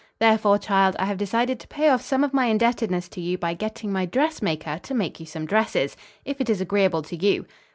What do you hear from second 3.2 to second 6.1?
you by getting my dressmaker to make you some dresses,